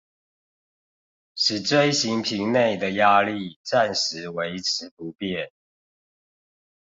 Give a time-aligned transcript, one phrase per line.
[1.35, 5.51] 使錐形瓶內的壓力暫時維持不變